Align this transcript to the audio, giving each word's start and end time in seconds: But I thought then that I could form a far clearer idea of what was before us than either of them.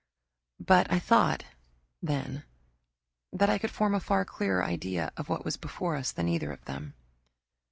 But 0.59 0.91
I 0.91 0.97
thought 0.97 1.43
then 2.01 2.43
that 3.31 3.51
I 3.51 3.59
could 3.59 3.69
form 3.69 3.93
a 3.93 3.99
far 3.99 4.25
clearer 4.25 4.63
idea 4.65 5.11
of 5.15 5.29
what 5.29 5.45
was 5.45 5.57
before 5.57 5.95
us 5.95 6.11
than 6.11 6.27
either 6.27 6.51
of 6.51 6.65
them. 6.65 6.95